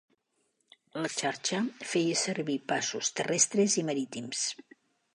[1.05, 1.59] La Xarxa
[1.91, 4.47] feia servir passos terrestres i marítims.